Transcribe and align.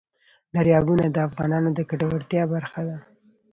دریابونه 0.53 1.05
د 1.11 1.17
افغانانو 1.27 1.69
د 1.77 1.79
ګټورتیا 1.89 2.43
برخه 2.53 2.81
ده. 2.89 2.97